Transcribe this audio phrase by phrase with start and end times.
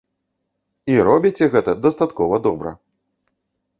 [0.93, 2.71] І робіце гэта дастаткова добра!